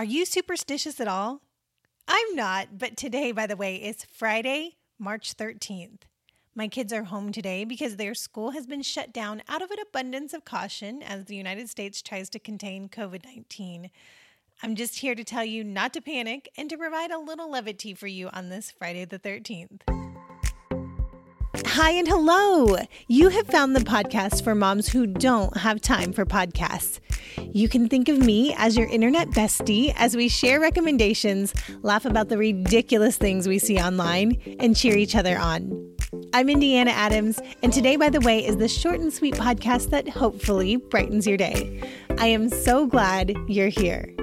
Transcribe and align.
Are 0.00 0.04
you 0.04 0.24
superstitious 0.24 0.98
at 0.98 1.08
all? 1.08 1.42
I'm 2.08 2.34
not, 2.34 2.78
but 2.78 2.96
today, 2.96 3.32
by 3.32 3.46
the 3.46 3.54
way, 3.54 3.76
is 3.76 4.06
Friday, 4.10 4.78
March 4.98 5.36
13th. 5.36 6.04
My 6.54 6.68
kids 6.68 6.90
are 6.90 7.04
home 7.04 7.32
today 7.32 7.66
because 7.66 7.96
their 7.96 8.14
school 8.14 8.52
has 8.52 8.66
been 8.66 8.80
shut 8.80 9.12
down 9.12 9.42
out 9.46 9.60
of 9.60 9.70
an 9.70 9.76
abundance 9.78 10.32
of 10.32 10.46
caution 10.46 11.02
as 11.02 11.26
the 11.26 11.36
United 11.36 11.68
States 11.68 12.00
tries 12.00 12.30
to 12.30 12.38
contain 12.38 12.88
COVID 12.88 13.26
19. 13.26 13.90
I'm 14.62 14.74
just 14.74 15.00
here 15.00 15.14
to 15.14 15.22
tell 15.22 15.44
you 15.44 15.62
not 15.62 15.92
to 15.92 16.00
panic 16.00 16.48
and 16.56 16.70
to 16.70 16.78
provide 16.78 17.10
a 17.10 17.18
little 17.18 17.50
levity 17.50 17.92
for 17.92 18.06
you 18.06 18.30
on 18.32 18.48
this 18.48 18.70
Friday 18.70 19.04
the 19.04 19.18
13th. 19.18 19.82
Hi 21.66 21.90
and 21.90 22.08
hello. 22.08 22.78
You 23.06 23.28
have 23.28 23.48
found 23.48 23.76
the 23.76 23.80
podcast 23.80 24.44
for 24.44 24.54
moms 24.54 24.88
who 24.88 25.06
don't 25.06 25.58
have 25.58 25.82
time 25.82 26.14
for 26.14 26.24
podcasts. 26.24 27.00
You 27.52 27.68
can 27.68 27.88
think 27.88 28.08
of 28.08 28.18
me 28.18 28.54
as 28.56 28.76
your 28.76 28.86
internet 28.88 29.28
bestie 29.30 29.92
as 29.96 30.16
we 30.16 30.28
share 30.28 30.60
recommendations, 30.60 31.54
laugh 31.82 32.04
about 32.04 32.28
the 32.28 32.38
ridiculous 32.38 33.16
things 33.16 33.46
we 33.46 33.58
see 33.58 33.78
online, 33.78 34.36
and 34.60 34.76
cheer 34.76 34.96
each 34.96 35.16
other 35.16 35.38
on. 35.38 35.96
I'm 36.32 36.48
Indiana 36.48 36.90
Adams, 36.90 37.40
and 37.62 37.72
today, 37.72 37.96
by 37.96 38.08
the 38.08 38.20
way, 38.20 38.44
is 38.44 38.56
the 38.56 38.68
short 38.68 39.00
and 39.00 39.12
sweet 39.12 39.34
podcast 39.34 39.90
that 39.90 40.08
hopefully 40.08 40.76
brightens 40.76 41.26
your 41.26 41.36
day. 41.36 41.82
I 42.18 42.26
am 42.26 42.48
so 42.48 42.86
glad 42.86 43.34
you're 43.48 43.68
here. 43.68 44.14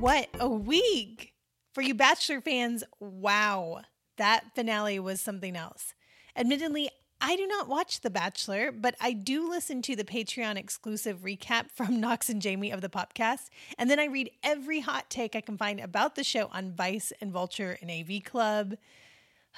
What 0.00 0.28
a 0.38 0.48
week! 0.48 1.32
For 1.74 1.82
you 1.82 1.94
Bachelor 1.94 2.40
fans, 2.40 2.84
wow 3.00 3.82
that 4.16 4.44
finale 4.54 4.98
was 4.98 5.20
something 5.20 5.56
else. 5.56 5.94
Admittedly, 6.36 6.90
I 7.20 7.34
do 7.36 7.46
not 7.46 7.68
watch 7.68 8.00
The 8.00 8.10
Bachelor, 8.10 8.70
but 8.70 8.94
I 9.00 9.12
do 9.12 9.48
listen 9.48 9.80
to 9.82 9.96
the 9.96 10.04
Patreon 10.04 10.56
exclusive 10.56 11.20
recap 11.20 11.70
from 11.70 12.00
Knox 12.00 12.28
and 12.28 12.42
Jamie 12.42 12.70
of 12.70 12.82
the 12.82 12.90
podcast. 12.90 13.48
And 13.78 13.90
then 13.90 13.98
I 13.98 14.04
read 14.04 14.30
every 14.42 14.80
hot 14.80 15.08
take 15.08 15.34
I 15.34 15.40
can 15.40 15.56
find 15.56 15.80
about 15.80 16.14
the 16.14 16.24
show 16.24 16.48
on 16.52 16.72
Vice 16.72 17.12
and 17.20 17.32
Vulture 17.32 17.78
and 17.80 17.90
AV 17.90 18.22
Club. 18.22 18.76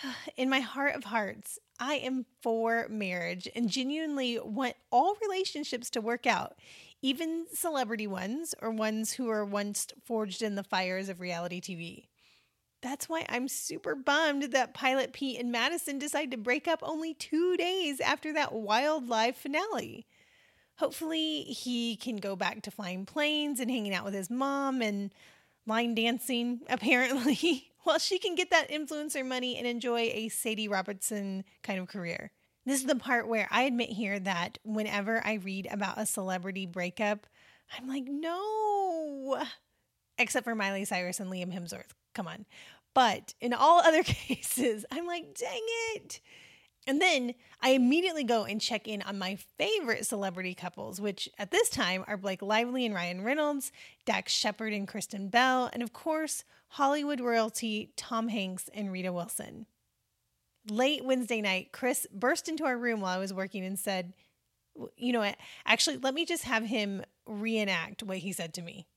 In 0.37 0.49
my 0.49 0.61
heart 0.61 0.95
of 0.95 1.05
hearts, 1.05 1.59
I 1.81 1.95
am 1.95 2.27
for 2.43 2.87
marriage 2.89 3.49
and 3.55 3.69
genuinely 3.69 4.39
want 4.39 4.75
all 4.93 5.17
relationships 5.21 5.91
to 5.91 6.01
work 6.01 6.27
out, 6.27 6.57
even 7.03 7.47
celebrity 7.53 8.07
ones 8.07 8.55
or 8.63 8.71
ones 8.71 9.13
who 9.13 9.29
are 9.31 9.45
once 9.45 9.89
forged 10.05 10.43
in 10.43 10.55
the 10.55 10.65
fires 10.65 11.09
of 11.09 11.21
reality 11.21 11.61
TV. 11.61 12.07
That's 12.81 13.09
why 13.09 13.27
I'm 13.29 13.49
super 13.49 13.95
bummed 13.97 14.53
that 14.53 14.75
Pilot 14.75 15.13
Pete 15.13 15.41
and 15.41 15.51
Madison 15.51 15.99
decided 15.99 16.31
to 16.31 16.37
break 16.37 16.69
up 16.69 16.79
only 16.83 17.13
two 17.15 17.57
days 17.57 18.01
after 18.01 18.33
that 18.35 18.53
wild 18.53 19.09
live 19.09 19.37
finale. 19.37 20.07
Hopefully, 20.77 21.43
he 21.43 21.97
can 21.97 22.17
go 22.17 22.37
back 22.37 22.63
to 22.63 22.71
flying 22.71 23.05
planes 23.05 23.59
and 23.59 23.69
hanging 23.69 23.95
out 23.95 24.05
with 24.05 24.15
his 24.15 24.31
mom 24.31 24.81
and 24.81 25.13
line 25.67 25.95
dancing, 25.97 26.61
apparently, 26.69 27.73
while 27.83 27.99
she 27.99 28.19
can 28.19 28.37
get 28.37 28.51
that 28.51 28.71
influencer 28.71 29.27
money 29.27 29.57
and 29.57 29.67
enjoy 29.67 30.11
a 30.13 30.29
Sadie 30.29 30.69
Robertson 30.69 31.45
kind 31.65 31.81
of 31.81 31.89
career. 31.89 32.31
This 32.65 32.81
is 32.81 32.87
the 32.87 32.97
part 32.97 33.27
where 33.27 33.49
I 33.51 33.63
admit 33.63 33.89
here 33.89 34.21
that 34.21 34.59
whenever 34.63 35.25
I 35.27 35.35
read 35.35 35.67
about 35.71 35.99
a 35.99 36.07
celebrity 36.07 36.67
breakup, 36.67 37.27
I'm 37.77 37.89
like, 37.89 38.05
no. 38.07 39.43
Except 40.17 40.45
for 40.45 40.55
Miley 40.55 40.85
Cyrus 40.85 41.19
and 41.19 41.31
Liam 41.31 41.53
Hemsworth. 41.53 41.95
Come 42.19 42.27
on. 42.27 42.47
But 42.95 43.35
in 43.41 43.55
all 43.55 43.79
other 43.87 44.03
cases, 44.03 44.85
I'm 44.91 45.07
like, 45.07 45.39
dang 45.39 45.63
it. 45.95 46.21
And 46.85 47.01
then 47.01 47.35
I 47.61 47.71
immediately 47.71 48.25
go 48.25 48.45
and 48.45 48.61
check 48.61 48.89
in 48.89 49.03
on 49.03 49.19
my 49.19 49.37
favorite 49.57 50.05
celebrity 50.05 50.53
couples, 50.53 51.01
which 51.01 51.29
at 51.39 51.53
this 51.53 51.71
time 51.71 52.05
are 52.09 52.17
Blake 52.17 52.43
Lively 52.43 52.85
and 52.85 52.93
Ryan 52.93 53.23
Reynolds, 53.23 53.71
Dax 54.05 54.33
Shepard 54.33 54.73
and 54.73 54.89
Kristen 54.89 55.29
Bell, 55.29 55.71
and 55.73 55.81
of 55.81 55.93
course, 55.93 56.43
Hollywood 56.71 57.21
royalty 57.21 57.93
Tom 57.97 58.27
Hanks 58.29 58.69
and 58.75 58.91
Rita 58.91 59.13
Wilson. 59.13 59.67
Late 60.69 61.05
Wednesday 61.05 61.41
night, 61.41 61.69
Chris 61.71 62.05
burst 62.13 62.49
into 62.49 62.65
our 62.65 62.77
room 62.77 63.01
while 63.01 63.15
I 63.15 63.21
was 63.21 63.33
working 63.33 63.65
and 63.65 63.79
said, 63.79 64.13
You 64.97 65.13
know 65.13 65.21
what? 65.21 65.37
Actually, 65.65 65.99
let 65.99 66.15
me 66.15 66.25
just 66.25 66.45
have 66.45 66.65
him 66.65 67.05
reenact 67.27 68.03
what 68.03 68.19
he 68.19 68.33
said 68.33 68.55
to 68.55 68.63
me. 68.63 68.89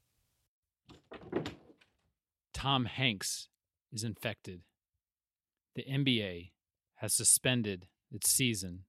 Tom 2.61 2.85
Hanks 2.85 3.47
is 3.91 4.03
infected. 4.03 4.61
The 5.73 5.83
NBA 5.83 6.51
has 6.97 7.11
suspended 7.11 7.87
its 8.11 8.29
season, 8.29 8.83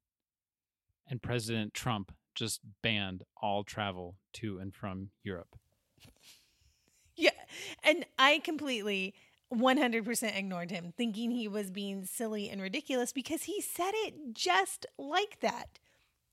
and 1.08 1.22
President 1.22 1.72
Trump 1.72 2.12
just 2.34 2.60
banned 2.82 3.22
all 3.40 3.64
travel 3.64 4.16
to 4.34 4.58
and 4.58 4.74
from 4.74 5.08
Europe. 5.22 5.56
Yeah, 7.16 7.30
and 7.82 8.04
I 8.18 8.40
completely 8.40 9.14
100% 9.50 10.36
ignored 10.36 10.70
him, 10.70 10.92
thinking 10.94 11.30
he 11.30 11.48
was 11.48 11.70
being 11.70 12.04
silly 12.04 12.50
and 12.50 12.60
ridiculous 12.60 13.10
because 13.10 13.44
he 13.44 13.62
said 13.62 13.92
it 13.94 14.34
just 14.34 14.84
like 14.98 15.40
that. 15.40 15.78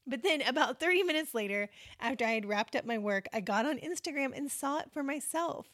But 0.06 0.23
then, 0.23 0.41
about 0.41 0.81
30 0.81 1.03
minutes 1.03 1.33
later, 1.33 1.69
after 2.01 2.25
I 2.25 2.31
had 2.31 2.45
wrapped 2.45 2.75
up 2.75 2.83
my 2.83 2.97
work, 2.97 3.27
I 3.31 3.39
got 3.39 3.66
on 3.66 3.77
Instagram 3.77 4.35
and 4.35 4.51
saw 4.51 4.79
it 4.79 4.91
for 4.91 5.03
myself. 5.03 5.67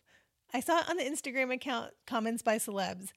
I 0.55 0.61
saw 0.61 0.79
it 0.79 0.89
on 0.89 0.95
the 0.95 1.03
Instagram 1.03 1.53
account 1.53 1.91
comments 2.07 2.41
by 2.41 2.55
celebs. 2.59 3.09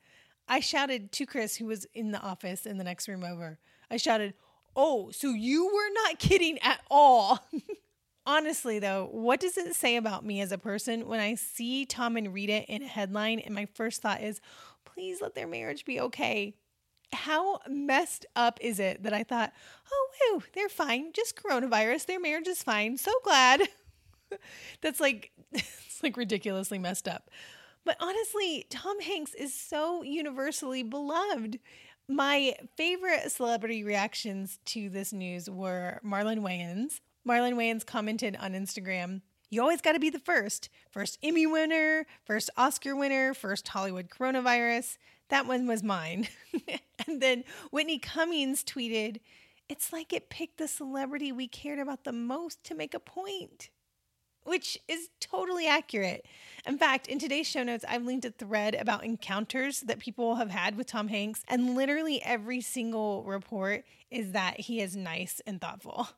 I 0.48 0.58
shouted 0.58 1.12
to 1.12 1.24
Chris, 1.24 1.54
who 1.54 1.66
was 1.66 1.86
in 1.94 2.10
the 2.10 2.20
office 2.20 2.66
in 2.66 2.78
the 2.78 2.84
next 2.84 3.06
room 3.06 3.22
over. 3.22 3.60
I 3.88 3.96
shouted, 3.96 4.34
Oh, 4.74 5.12
so 5.12 5.30
you 5.30 5.66
were 5.66 5.92
not 6.02 6.18
kidding 6.18 6.58
at 6.62 6.80
all. 6.90 7.38
Honestly, 8.26 8.80
though, 8.80 9.08
what 9.12 9.38
does 9.38 9.56
it 9.56 9.76
say 9.76 9.94
about 9.94 10.24
me 10.24 10.40
as 10.40 10.50
a 10.50 10.58
person 10.58 11.06
when 11.06 11.20
I 11.20 11.36
see 11.36 11.86
Tom 11.86 12.16
and 12.16 12.34
Rita 12.34 12.64
in 12.64 12.82
a 12.82 12.88
headline 12.88 13.38
and 13.38 13.54
my 13.54 13.66
first 13.66 14.02
thought 14.02 14.20
is, 14.20 14.40
please 14.84 15.22
let 15.22 15.36
their 15.36 15.46
marriage 15.46 15.84
be 15.84 16.00
okay? 16.00 16.56
How 17.12 17.60
messed 17.68 18.26
up 18.34 18.58
is 18.60 18.80
it 18.80 19.04
that 19.04 19.12
I 19.12 19.22
thought, 19.22 19.52
oh, 19.92 20.08
whew, 20.18 20.42
they're 20.54 20.68
fine, 20.68 21.12
just 21.12 21.40
coronavirus, 21.40 22.06
their 22.06 22.18
marriage 22.18 22.48
is 22.48 22.64
fine, 22.64 22.96
so 22.96 23.12
glad. 23.22 23.62
That's 24.80 25.00
like 25.00 25.32
it's 25.52 26.02
like 26.02 26.16
ridiculously 26.16 26.78
messed 26.78 27.08
up. 27.08 27.30
But 27.84 27.96
honestly, 28.00 28.66
Tom 28.70 29.00
Hanks 29.00 29.34
is 29.34 29.54
so 29.54 30.02
universally 30.02 30.82
beloved. 30.82 31.58
My 32.08 32.54
favorite 32.76 33.30
celebrity 33.30 33.84
reactions 33.84 34.58
to 34.66 34.88
this 34.88 35.12
news 35.12 35.48
were 35.48 36.00
Marlon 36.04 36.40
Wayans. 36.40 37.00
Marlon 37.26 37.54
Wayans 37.54 37.84
commented 37.84 38.36
on 38.40 38.52
Instagram, 38.52 39.20
You 39.50 39.60
always 39.62 39.80
got 39.80 39.92
to 39.92 39.98
be 39.98 40.10
the 40.10 40.18
first. 40.18 40.70
First 40.90 41.18
Emmy 41.22 41.46
winner, 41.46 42.06
first 42.24 42.50
Oscar 42.56 42.96
winner, 42.96 43.34
first 43.34 43.68
Hollywood 43.68 44.08
coronavirus. 44.08 44.96
That 45.28 45.46
one 45.46 45.66
was 45.66 45.82
mine. 45.82 46.28
and 47.06 47.20
then 47.20 47.44
Whitney 47.70 47.98
Cummings 47.98 48.64
tweeted, 48.64 49.20
It's 49.68 49.92
like 49.92 50.12
it 50.12 50.30
picked 50.30 50.58
the 50.58 50.68
celebrity 50.68 51.30
we 51.30 51.48
cared 51.48 51.78
about 51.78 52.04
the 52.04 52.12
most 52.12 52.64
to 52.64 52.74
make 52.74 52.94
a 52.94 53.00
point 53.00 53.70
which 54.44 54.78
is 54.88 55.08
totally 55.20 55.66
accurate. 55.66 56.24
In 56.66 56.78
fact, 56.78 57.06
in 57.06 57.18
today's 57.18 57.46
show 57.46 57.62
notes, 57.62 57.84
I've 57.88 58.04
linked 58.04 58.24
a 58.24 58.30
thread 58.30 58.74
about 58.74 59.04
encounters 59.04 59.80
that 59.82 59.98
people 59.98 60.36
have 60.36 60.50
had 60.50 60.76
with 60.76 60.86
Tom 60.86 61.08
Hanks, 61.08 61.44
and 61.48 61.74
literally 61.74 62.22
every 62.22 62.60
single 62.60 63.24
report 63.24 63.84
is 64.10 64.32
that 64.32 64.60
he 64.60 64.80
is 64.80 64.96
nice 64.96 65.40
and 65.46 65.60
thoughtful. 65.60 66.08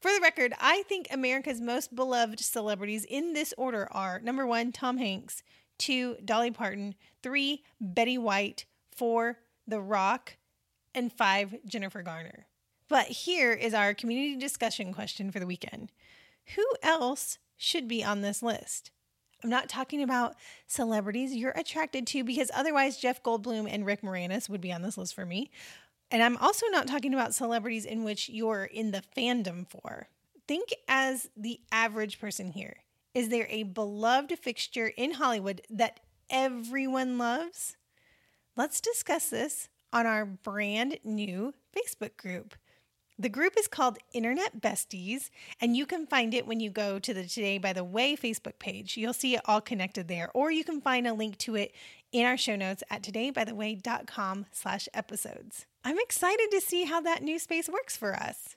For 0.00 0.12
the 0.12 0.20
record, 0.20 0.54
I 0.60 0.82
think 0.82 1.08
America's 1.10 1.60
most 1.60 1.94
beloved 1.94 2.38
celebrities 2.38 3.04
in 3.04 3.32
this 3.32 3.52
order 3.58 3.88
are 3.90 4.20
number 4.20 4.46
one, 4.46 4.70
Tom 4.70 4.96
Hanks, 4.96 5.42
two, 5.76 6.16
Dolly 6.24 6.52
Parton, 6.52 6.94
three, 7.20 7.64
Betty 7.80 8.16
White, 8.16 8.64
four, 8.94 9.38
The 9.66 9.80
Rock, 9.80 10.36
and 10.94 11.12
five, 11.12 11.56
Jennifer 11.66 12.02
Garner. 12.02 12.46
But 12.88 13.06
here 13.06 13.52
is 13.52 13.74
our 13.74 13.92
community 13.92 14.36
discussion 14.36 14.94
question 14.94 15.30
for 15.30 15.40
the 15.40 15.46
weekend. 15.46 15.92
Who 16.56 16.66
else 16.82 17.38
should 17.56 17.88
be 17.88 18.04
on 18.04 18.22
this 18.22 18.42
list? 18.42 18.90
I'm 19.42 19.50
not 19.50 19.68
talking 19.68 20.02
about 20.02 20.34
celebrities 20.66 21.34
you're 21.34 21.52
attracted 21.52 22.06
to 22.08 22.24
because 22.24 22.50
otherwise 22.54 22.96
Jeff 22.96 23.22
Goldblum 23.22 23.68
and 23.70 23.86
Rick 23.86 24.02
Moranis 24.02 24.48
would 24.48 24.60
be 24.60 24.72
on 24.72 24.82
this 24.82 24.98
list 24.98 25.14
for 25.14 25.24
me. 25.24 25.50
And 26.10 26.22
I'm 26.22 26.36
also 26.38 26.66
not 26.70 26.88
talking 26.88 27.14
about 27.14 27.34
celebrities 27.34 27.84
in 27.84 28.02
which 28.02 28.28
you're 28.28 28.64
in 28.64 28.90
the 28.90 29.02
fandom 29.16 29.68
for. 29.68 30.08
Think 30.48 30.70
as 30.88 31.28
the 31.36 31.60
average 31.70 32.18
person 32.18 32.50
here. 32.50 32.78
Is 33.14 33.28
there 33.28 33.46
a 33.50 33.64
beloved 33.64 34.36
fixture 34.38 34.88
in 34.88 35.12
Hollywood 35.12 35.60
that 35.70 36.00
everyone 36.30 37.18
loves? 37.18 37.76
Let's 38.56 38.80
discuss 38.80 39.28
this 39.28 39.68
on 39.92 40.06
our 40.06 40.24
brand 40.24 40.98
new 41.04 41.54
Facebook 41.76 42.16
group. 42.16 42.54
The 43.20 43.28
group 43.28 43.54
is 43.58 43.66
called 43.66 43.98
Internet 44.12 44.60
Besties, 44.60 45.30
and 45.60 45.76
you 45.76 45.86
can 45.86 46.06
find 46.06 46.32
it 46.32 46.46
when 46.46 46.60
you 46.60 46.70
go 46.70 47.00
to 47.00 47.12
the 47.12 47.24
Today 47.24 47.58
by 47.58 47.72
the 47.72 47.82
Way 47.82 48.14
Facebook 48.14 48.60
page. 48.60 48.96
You'll 48.96 49.12
see 49.12 49.34
it 49.34 49.40
all 49.44 49.60
connected 49.60 50.06
there, 50.06 50.30
or 50.34 50.52
you 50.52 50.62
can 50.62 50.80
find 50.80 51.04
a 51.04 51.12
link 51.12 51.36
to 51.38 51.56
it 51.56 51.74
in 52.12 52.24
our 52.24 52.36
show 52.36 52.54
notes 52.54 52.84
at 52.88 53.02
todaybytheway.com 53.02 54.46
slash 54.52 54.88
episodes. 54.94 55.66
I'm 55.82 55.98
excited 55.98 56.48
to 56.52 56.60
see 56.60 56.84
how 56.84 57.00
that 57.00 57.24
new 57.24 57.40
space 57.40 57.68
works 57.68 57.96
for 57.96 58.14
us. 58.14 58.54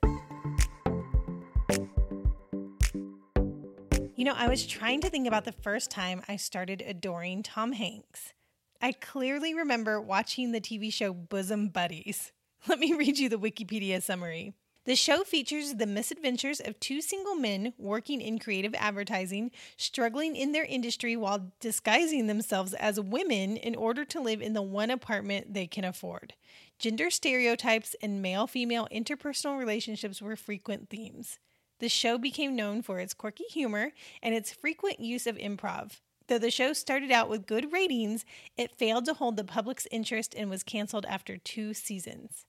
You 4.14 4.24
know, 4.24 4.34
I 4.36 4.46
was 4.48 4.64
trying 4.64 5.00
to 5.00 5.10
think 5.10 5.26
about 5.26 5.44
the 5.44 5.50
first 5.50 5.90
time 5.90 6.22
I 6.28 6.36
started 6.36 6.84
adoring 6.86 7.42
Tom 7.42 7.72
Hanks. 7.72 8.32
I 8.80 8.92
clearly 8.92 9.54
remember 9.54 10.00
watching 10.00 10.52
the 10.52 10.60
TV 10.60 10.92
show 10.92 11.12
Bosom 11.12 11.68
Buddies. 11.68 12.30
Let 12.68 12.78
me 12.78 12.92
read 12.94 13.18
you 13.18 13.28
the 13.28 13.40
Wikipedia 13.40 14.00
summary. 14.00 14.54
The 14.84 14.94
show 14.94 15.24
features 15.24 15.74
the 15.74 15.86
misadventures 15.86 16.60
of 16.60 16.78
two 16.78 17.00
single 17.00 17.34
men 17.34 17.72
working 17.76 18.20
in 18.20 18.38
creative 18.38 18.72
advertising, 18.76 19.50
struggling 19.76 20.36
in 20.36 20.52
their 20.52 20.64
industry 20.64 21.16
while 21.16 21.50
disguising 21.58 22.28
themselves 22.28 22.72
as 22.74 23.00
women 23.00 23.56
in 23.56 23.74
order 23.74 24.04
to 24.04 24.20
live 24.20 24.40
in 24.40 24.52
the 24.52 24.62
one 24.62 24.90
apartment 24.90 25.54
they 25.54 25.66
can 25.66 25.84
afford. 25.84 26.34
Gender 26.78 27.10
stereotypes 27.10 27.96
and 28.00 28.22
male 28.22 28.46
female 28.46 28.86
interpersonal 28.92 29.58
relationships 29.58 30.22
were 30.22 30.36
frequent 30.36 30.88
themes. 30.88 31.40
The 31.80 31.88
show 31.88 32.16
became 32.16 32.54
known 32.54 32.80
for 32.82 33.00
its 33.00 33.12
quirky 33.12 33.44
humor 33.50 33.90
and 34.22 34.36
its 34.36 34.52
frequent 34.52 35.00
use 35.00 35.26
of 35.26 35.36
improv. 35.36 35.98
Though 36.28 36.38
the 36.38 36.52
show 36.52 36.72
started 36.74 37.10
out 37.10 37.28
with 37.28 37.48
good 37.48 37.72
ratings, 37.72 38.24
it 38.56 38.78
failed 38.78 39.04
to 39.06 39.14
hold 39.14 39.36
the 39.36 39.42
public's 39.42 39.88
interest 39.90 40.32
and 40.36 40.48
was 40.48 40.62
canceled 40.62 41.06
after 41.06 41.36
two 41.36 41.74
seasons. 41.74 42.46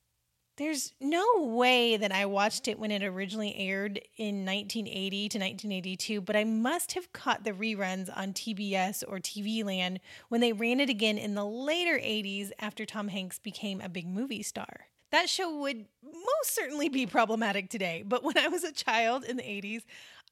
There's 0.55 0.93
no 1.01 1.25
way 1.39 1.97
that 1.97 2.11
I 2.11 2.27
watched 2.27 2.67
it 2.67 2.77
when 2.77 2.91
it 2.91 3.01
originally 3.01 3.55
aired 3.55 3.99
in 4.17 4.45
1980 4.45 5.29
to 5.29 5.39
1982, 5.39 6.21
but 6.21 6.35
I 6.35 6.43
must 6.43 6.93
have 6.93 7.11
caught 7.11 7.43
the 7.43 7.53
reruns 7.53 8.15
on 8.15 8.33
TBS 8.33 9.03
or 9.07 9.17
TV 9.17 9.65
Land 9.65 9.99
when 10.29 10.41
they 10.41 10.53
ran 10.53 10.79
it 10.79 10.91
again 10.91 11.17
in 11.17 11.33
the 11.33 11.43
later 11.43 11.95
80s 11.95 12.51
after 12.59 12.85
Tom 12.85 13.07
Hanks 13.07 13.39
became 13.39 13.81
a 13.81 13.89
big 13.89 14.05
movie 14.05 14.43
star. 14.43 14.89
That 15.09 15.27
show 15.27 15.57
would 15.57 15.85
most 16.03 16.55
certainly 16.55 16.87
be 16.87 17.07
problematic 17.07 17.71
today, 17.71 18.03
but 18.05 18.23
when 18.23 18.37
I 18.37 18.47
was 18.47 18.63
a 18.63 18.71
child 18.71 19.23
in 19.23 19.37
the 19.37 19.43
80s, 19.43 19.81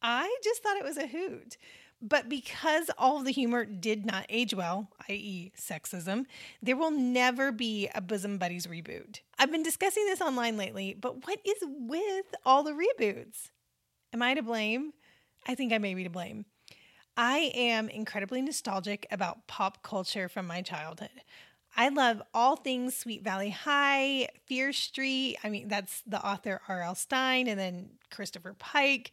I 0.03 0.37
just 0.43 0.61
thought 0.61 0.77
it 0.77 0.83
was 0.83 0.97
a 0.97 1.07
hoot. 1.07 1.57
But 2.01 2.29
because 2.29 2.89
all 2.97 3.21
the 3.21 3.31
humor 3.31 3.63
did 3.63 4.05
not 4.05 4.25
age 4.27 4.55
well, 4.55 4.89
i.e., 5.07 5.51
sexism, 5.55 6.25
there 6.61 6.75
will 6.75 6.89
never 6.89 7.51
be 7.51 7.89
a 7.93 8.01
Bosom 8.01 8.39
Buddies 8.39 8.65
reboot. 8.65 9.19
I've 9.37 9.51
been 9.51 9.61
discussing 9.61 10.05
this 10.05 10.21
online 10.21 10.57
lately, 10.57 10.95
but 10.99 11.27
what 11.27 11.39
is 11.45 11.57
with 11.61 12.25
all 12.43 12.63
the 12.63 12.71
reboots? 12.71 13.51
Am 14.13 14.21
I 14.23 14.33
to 14.33 14.41
blame? 14.41 14.93
I 15.47 15.53
think 15.53 15.73
I 15.73 15.77
may 15.77 15.93
be 15.93 16.03
to 16.03 16.09
blame. 16.09 16.45
I 17.15 17.51
am 17.53 17.87
incredibly 17.87 18.41
nostalgic 18.41 19.05
about 19.11 19.47
pop 19.47 19.83
culture 19.83 20.27
from 20.27 20.47
my 20.47 20.61
childhood. 20.61 21.09
I 21.75 21.89
love 21.89 22.21
all 22.33 22.55
things 22.55 22.95
Sweet 22.95 23.23
Valley 23.23 23.49
High, 23.49 24.27
Fear 24.45 24.73
Street. 24.73 25.37
I 25.43 25.49
mean, 25.49 25.67
that's 25.67 26.01
the 26.07 26.25
author 26.25 26.61
R.L. 26.67 26.95
Stine 26.95 27.47
and 27.47 27.59
then 27.59 27.91
Christopher 28.09 28.55
Pike. 28.57 29.11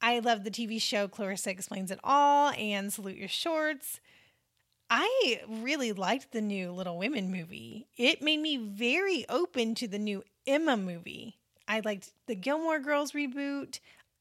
I 0.00 0.20
love 0.20 0.44
the 0.44 0.50
TV 0.50 0.80
show 0.80 1.08
Clarissa 1.08 1.50
Explains 1.50 1.90
It 1.90 1.98
All 2.04 2.52
and 2.52 2.92
Salute 2.92 3.16
Your 3.16 3.28
Shorts. 3.28 4.00
I 4.88 5.40
really 5.48 5.92
liked 5.92 6.32
the 6.32 6.40
new 6.40 6.70
Little 6.70 6.96
Women 6.96 7.30
movie. 7.30 7.88
It 7.96 8.22
made 8.22 8.40
me 8.40 8.56
very 8.56 9.26
open 9.28 9.74
to 9.74 9.88
the 9.88 9.98
new 9.98 10.22
Emma 10.46 10.76
movie. 10.76 11.36
I 11.66 11.80
liked 11.80 12.12
the 12.26 12.36
Gilmore 12.36 12.78
Girls 12.78 13.12
reboot. 13.12 13.80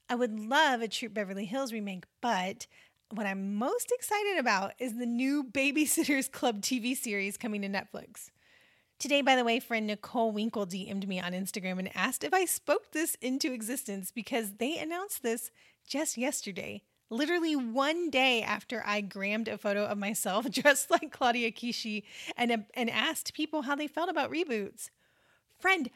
I 0.10 0.16
would 0.16 0.40
love 0.40 0.82
a 0.82 0.88
Troop 0.88 1.14
Beverly 1.14 1.46
Hills 1.46 1.72
remake, 1.72 2.06
but 2.22 2.66
what 3.12 3.28
I'm 3.28 3.56
most 3.56 3.92
excited 3.96 4.38
about 4.40 4.74
is 4.80 4.98
the 4.98 5.06
new 5.06 5.44
Babysitters 5.44 6.30
Club 6.32 6.62
TV 6.62 6.98
series 6.98 7.38
coming 7.38 7.62
to 7.62 7.70
Netflix. 7.70 8.32
Today, 9.00 9.22
by 9.22 9.36
the 9.36 9.44
way, 9.44 9.60
friend 9.60 9.86
Nicole 9.86 10.32
Winkle 10.32 10.66
DM'd 10.66 11.08
me 11.08 11.20
on 11.20 11.34
Instagram 11.34 11.78
and 11.78 11.96
asked 11.96 12.24
if 12.24 12.34
I 12.34 12.46
spoke 12.46 12.92
this 12.92 13.14
into 13.22 13.54
existence 13.54 14.10
because 14.10 14.54
they 14.54 14.76
announced 14.80 15.22
this 15.22 15.52
just 15.88 16.18
yesterday. 16.18 16.82
Literally 17.12 17.56
one 17.56 18.10
day 18.10 18.42
after 18.42 18.82
I 18.84 19.02
grammed 19.02 19.50
a 19.50 19.58
photo 19.60 19.86
of 19.86 20.00
myself 20.00 20.50
dressed 20.52 20.90
like 20.90 21.12
Claudia 21.12 21.52
Kishi 21.52 22.04
and, 22.36 22.52
um, 22.52 22.66
and 22.74 22.90
asked 22.90 23.36
people 23.36 23.62
how 23.62 23.76
they 23.76 23.88
felt 23.88 24.10
about 24.10 24.32
reboots. 24.32 24.90
Friend, 25.60 25.92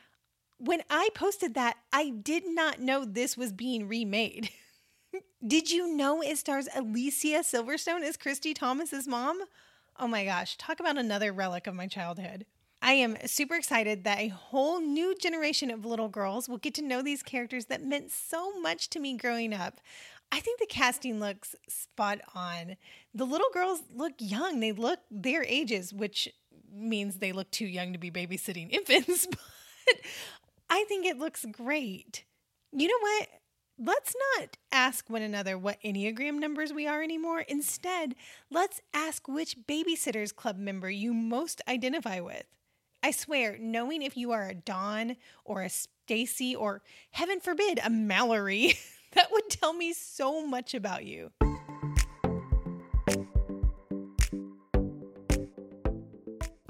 when 0.59 0.83
I 0.87 1.09
posted 1.15 1.55
that, 1.55 1.77
I 1.91 2.11
did 2.11 2.43
not 2.45 2.79
know 2.79 3.03
this 3.03 3.35
was 3.35 3.51
being 3.51 3.87
remade. 3.87 4.51
did 5.47 5.71
you 5.71 5.95
know 5.95 6.21
it 6.21 6.37
stars 6.37 6.69
Alicia 6.75 7.39
Silverstone 7.39 8.03
as 8.03 8.15
Kristy 8.15 8.53
Thomas's 8.53 9.07
mom? 9.07 9.41
Oh 9.99 10.07
my 10.07 10.23
gosh, 10.23 10.55
talk 10.55 10.79
about 10.79 10.99
another 10.99 11.33
relic 11.33 11.65
of 11.65 11.73
my 11.73 11.87
childhood. 11.87 12.45
I 12.81 12.93
am 12.93 13.15
super 13.25 13.55
excited 13.55 14.03
that 14.03 14.19
a 14.19 14.29
whole 14.29 14.81
new 14.81 15.15
generation 15.15 15.69
of 15.69 15.85
little 15.85 16.09
girls 16.09 16.49
will 16.49 16.57
get 16.57 16.73
to 16.75 16.81
know 16.81 17.03
these 17.03 17.21
characters 17.21 17.65
that 17.65 17.83
meant 17.83 18.11
so 18.11 18.59
much 18.59 18.89
to 18.89 18.99
me 18.99 19.15
growing 19.15 19.53
up. 19.53 19.79
I 20.31 20.39
think 20.39 20.59
the 20.59 20.65
casting 20.65 21.19
looks 21.19 21.55
spot 21.67 22.21
on. 22.33 22.77
The 23.13 23.25
little 23.25 23.49
girls 23.53 23.83
look 23.93 24.13
young, 24.17 24.61
they 24.61 24.71
look 24.71 24.99
their 25.11 25.43
ages, 25.43 25.93
which 25.93 26.29
means 26.73 27.17
they 27.17 27.33
look 27.33 27.51
too 27.51 27.67
young 27.67 27.93
to 27.93 27.99
be 27.99 28.09
babysitting 28.09 28.71
infants, 28.73 29.27
but 29.27 29.95
I 30.69 30.83
think 30.85 31.05
it 31.05 31.19
looks 31.19 31.45
great. 31.51 32.23
You 32.71 32.87
know 32.87 32.99
what? 32.99 33.27
Let's 33.77 34.15
not 34.37 34.57
ask 34.71 35.09
one 35.09 35.21
another 35.21 35.57
what 35.57 35.81
Enneagram 35.83 36.35
numbers 36.35 36.71
we 36.71 36.87
are 36.87 37.01
anymore. 37.03 37.41
Instead, 37.41 38.15
let's 38.49 38.79
ask 38.93 39.27
which 39.27 39.57
Babysitters 39.67 40.35
Club 40.35 40.57
member 40.57 40.89
you 40.89 41.13
most 41.13 41.61
identify 41.67 42.19
with. 42.19 42.45
I 43.03 43.09
swear, 43.09 43.57
knowing 43.59 44.03
if 44.03 44.15
you 44.15 44.31
are 44.31 44.47
a 44.47 44.53
Dawn 44.53 45.15
or 45.43 45.63
a 45.63 45.69
Stacey 45.69 46.55
or 46.55 46.83
heaven 47.09 47.39
forbid 47.39 47.79
a 47.83 47.89
Mallory, 47.89 48.77
that 49.13 49.31
would 49.31 49.49
tell 49.49 49.73
me 49.73 49.91
so 49.91 50.45
much 50.45 50.75
about 50.75 51.03
you. 51.05 51.31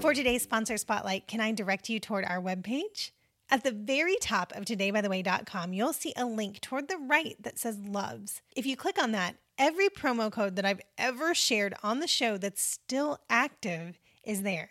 For 0.00 0.14
today's 0.14 0.42
sponsor 0.42 0.78
spotlight, 0.78 1.28
can 1.28 1.40
I 1.40 1.52
direct 1.52 1.88
you 1.88 2.00
toward 2.00 2.24
our 2.24 2.40
webpage? 2.40 3.10
At 3.50 3.62
the 3.62 3.70
very 3.70 4.16
top 4.16 4.52
of 4.56 4.64
todaybytheway.com, 4.64 5.74
you'll 5.74 5.92
see 5.92 6.14
a 6.16 6.24
link 6.24 6.60
toward 6.62 6.88
the 6.88 6.96
right 6.96 7.36
that 7.40 7.58
says 7.58 7.78
loves. 7.78 8.40
If 8.56 8.64
you 8.64 8.74
click 8.74 9.00
on 9.00 9.12
that, 9.12 9.36
every 9.58 9.90
promo 9.90 10.32
code 10.32 10.56
that 10.56 10.64
I've 10.64 10.80
ever 10.96 11.34
shared 11.34 11.74
on 11.82 12.00
the 12.00 12.06
show 12.06 12.38
that's 12.38 12.62
still 12.62 13.18
active 13.28 13.98
is 14.24 14.42
there. 14.42 14.70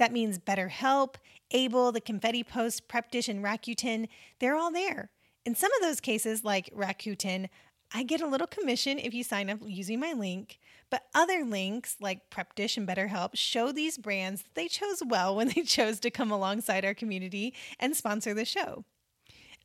That 0.00 0.12
means 0.12 0.38
BetterHelp, 0.38 1.16
Able, 1.50 1.92
the 1.92 2.00
Confetti 2.00 2.42
Post, 2.42 2.88
Prep 2.88 3.10
Dish, 3.10 3.28
and 3.28 3.44
Rakuten. 3.44 4.08
They're 4.38 4.56
all 4.56 4.72
there. 4.72 5.10
In 5.44 5.54
some 5.54 5.70
of 5.74 5.82
those 5.82 6.00
cases, 6.00 6.42
like 6.42 6.74
Rakuten, 6.74 7.50
I 7.92 8.02
get 8.04 8.22
a 8.22 8.26
little 8.26 8.46
commission 8.46 8.98
if 8.98 9.12
you 9.12 9.22
sign 9.22 9.50
up 9.50 9.58
using 9.62 10.00
my 10.00 10.14
link. 10.14 10.58
But 10.88 11.02
other 11.14 11.44
links, 11.44 11.98
like 12.00 12.30
Prep 12.30 12.54
Dish 12.54 12.78
and 12.78 12.88
BetterHelp, 12.88 13.32
show 13.34 13.72
these 13.72 13.98
brands 13.98 14.42
that 14.42 14.54
they 14.54 14.68
chose 14.68 15.02
well 15.06 15.36
when 15.36 15.48
they 15.54 15.64
chose 15.64 16.00
to 16.00 16.10
come 16.10 16.30
alongside 16.30 16.82
our 16.86 16.94
community 16.94 17.52
and 17.78 17.94
sponsor 17.94 18.32
the 18.32 18.46
show. 18.46 18.86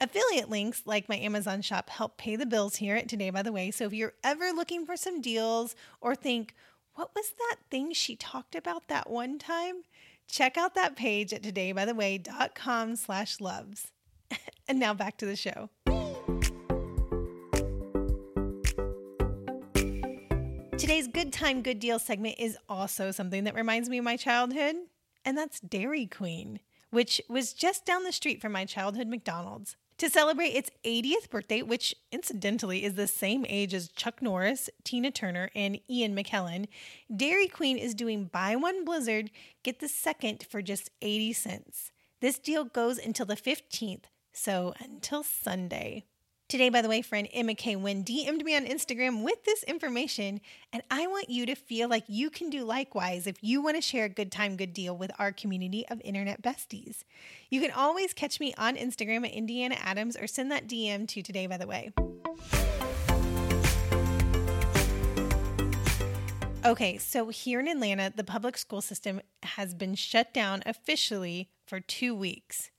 Affiliate 0.01 0.49
links 0.49 0.81
like 0.85 1.07
my 1.07 1.15
Amazon 1.15 1.61
shop 1.61 1.89
help 1.89 2.17
pay 2.17 2.35
the 2.35 2.45
bills 2.45 2.75
here 2.75 2.97
at 2.97 3.07
Today 3.07 3.29
by 3.29 3.41
the 3.41 3.53
Way. 3.53 3.71
So 3.71 3.85
if 3.85 3.93
you're 3.93 4.15
ever 4.21 4.51
looking 4.51 4.85
for 4.85 4.97
some 4.97 5.21
deals 5.21 5.77
or 6.01 6.13
think, 6.13 6.53
what 6.95 7.11
was 7.15 7.31
that 7.37 7.57
thing 7.71 7.93
she 7.93 8.17
talked 8.17 8.55
about 8.55 8.89
that 8.89 9.09
one 9.09 9.39
time? 9.39 9.83
Check 10.27 10.57
out 10.57 10.75
that 10.75 10.95
page 10.95 11.33
at 11.33 11.41
todaybytheway.com 11.43 12.95
slash 12.95 13.39
loves. 13.39 13.91
and 14.67 14.79
now 14.79 14.93
back 14.93 15.17
to 15.17 15.25
the 15.25 15.35
show. 15.35 15.69
Today's 20.77 21.07
Good 21.07 21.33
Time, 21.33 21.61
Good 21.61 21.79
Deal 21.79 21.97
segment 21.99 22.35
is 22.37 22.57
also 22.69 23.11
something 23.11 23.45
that 23.45 23.55
reminds 23.55 23.89
me 23.89 23.97
of 23.97 24.03
my 24.03 24.17
childhood, 24.17 24.75
and 25.23 25.37
that's 25.37 25.59
Dairy 25.59 26.05
Queen, 26.05 26.59
which 26.91 27.21
was 27.27 27.53
just 27.53 27.85
down 27.85 28.03
the 28.03 28.11
street 28.11 28.41
from 28.41 28.51
my 28.51 28.65
childhood 28.65 29.07
McDonald's. 29.07 29.77
To 29.99 30.09
celebrate 30.09 30.49
its 30.49 30.69
80th 30.83 31.29
birthday, 31.29 31.61
which 31.61 31.95
incidentally 32.11 32.83
is 32.83 32.95
the 32.95 33.07
same 33.07 33.45
age 33.47 33.73
as 33.73 33.87
Chuck 33.87 34.21
Norris, 34.21 34.69
Tina 34.83 35.09
Turner, 35.09 35.49
and 35.55 35.79
Ian 35.89 36.13
McKellen, 36.13 36.67
Dairy 37.15 37.47
Queen 37.47 37.77
is 37.77 37.95
doing 37.95 38.25
buy 38.25 38.57
one 38.57 38.83
Blizzard, 38.83 39.31
get 39.63 39.79
the 39.79 39.87
second 39.87 40.45
for 40.49 40.61
just 40.61 40.89
80 41.01 41.31
cents. 41.31 41.91
This 42.19 42.37
deal 42.37 42.65
goes 42.65 42.97
until 42.97 43.25
the 43.25 43.37
15th, 43.37 44.05
so 44.33 44.73
until 44.79 45.23
Sunday. 45.23 46.03
Today, 46.47 46.69
by 46.69 46.83
the 46.83 46.89
way, 46.89 47.01
friend 47.01 47.27
Emma 47.33 47.55
K. 47.55 47.75
Wynn 47.75 48.03
DM'd 48.03 48.45
me 48.45 48.55
on 48.55 48.67
Instagram 48.67 49.23
with 49.23 49.43
this 49.45 49.63
information, 49.63 50.41
and 50.71 50.83
I 50.91 51.07
want 51.07 51.27
you 51.27 51.47
to 51.47 51.55
feel 51.55 51.89
like 51.89 52.03
you 52.07 52.29
can 52.29 52.51
do 52.51 52.63
likewise 52.63 53.25
if 53.25 53.37
you 53.41 53.63
want 53.63 53.77
to 53.77 53.81
share 53.81 54.05
a 54.05 54.09
good 54.09 54.31
time, 54.31 54.55
good 54.55 54.71
deal 54.71 54.95
with 54.95 55.09
our 55.17 55.31
community 55.31 55.87
of 55.87 55.99
internet 56.03 56.43
besties. 56.43 57.03
You 57.49 57.61
can 57.61 57.71
always 57.71 58.13
catch 58.13 58.39
me 58.39 58.53
on 58.59 58.75
Instagram 58.75 59.25
at 59.25 59.33
Indiana 59.33 59.75
Adams 59.83 60.15
or 60.15 60.27
send 60.27 60.51
that 60.51 60.67
DM 60.67 61.07
to 61.07 61.23
Today, 61.23 61.47
by 61.47 61.57
the 61.57 61.65
way. 61.65 61.91
Okay, 66.63 66.99
so 66.99 67.29
here 67.29 67.59
in 67.59 67.67
Atlanta, 67.67 68.13
the 68.15 68.23
public 68.23 68.59
school 68.59 68.81
system 68.81 69.19
has 69.41 69.73
been 69.73 69.95
shut 69.95 70.31
down 70.31 70.61
officially 70.67 71.49
for 71.65 71.79
two 71.79 72.13
weeks. 72.13 72.69